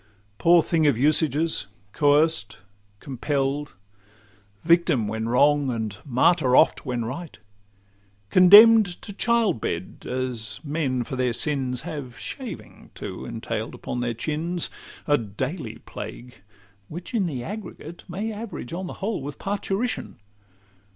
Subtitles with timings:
[0.39, 1.67] Poor thing of usages!
[1.91, 2.57] coerced,
[2.99, 3.73] compell'd,
[4.63, 7.37] Victim when wrong, and martyr oft when right,
[8.31, 14.15] Condemn'd to child bed, as men for their sins Have shaving too entail'd upon their
[14.15, 14.71] chins,—
[15.05, 16.41] A daily plague,
[16.87, 20.17] which in the aggregate May average on the whole with parturition.